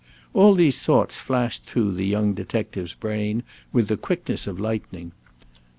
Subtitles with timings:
[0.33, 5.11] All these thoughts flashed through the young detective's brain with the quickness of lightning.